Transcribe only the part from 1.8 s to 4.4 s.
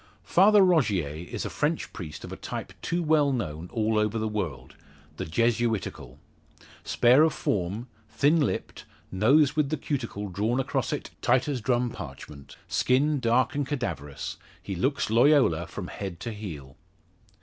priest of a type too well known over all the